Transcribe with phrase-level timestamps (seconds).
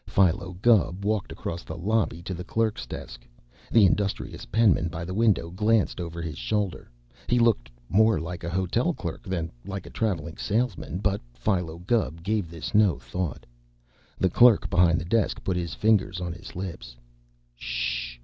[0.07, 3.23] Philo Gubb walked across the lobby to the clerk's desk.
[3.71, 6.89] The industrious penman by the window glanced over his shoulder.
[7.27, 12.23] He looked more like a hotel clerk than like a traveling salesman, but Philo Gubb
[12.23, 13.45] gave this no thought.
[14.17, 16.95] The clerk behind the desk put his fingers on his lips.
[17.53, 18.17] "Sh!"